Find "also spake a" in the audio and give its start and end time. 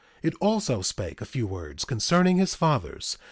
0.41-1.25